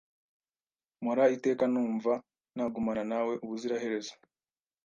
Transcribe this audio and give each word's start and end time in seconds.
mpora 1.01 1.23
iteka 1.35 1.63
numva 1.73 2.13
nagumana 2.55 3.03
nawe 3.11 3.33
ubuziraherezo 3.43 4.13